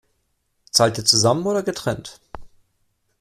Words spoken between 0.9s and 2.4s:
ihr zusammen oder getrennt?